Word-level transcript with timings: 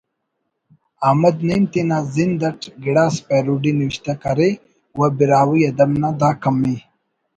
احمد 1.07 1.37
نعیم 1.47 1.63
تینا 1.71 1.97
زند 2.15 2.41
اٹ 2.47 2.59
گڑاس 2.83 3.15
پیروڈی 3.27 3.71
نوشتہ 3.79 4.13
کریر 4.21 4.53
و 4.97 4.99
براہوئی 5.17 5.61
ادب 5.69 5.91
نا 6.01 6.09
دا 6.19 6.29
کمی 6.43 6.75